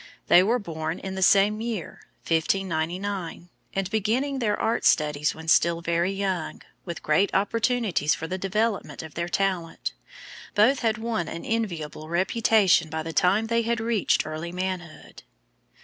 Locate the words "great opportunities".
7.03-8.15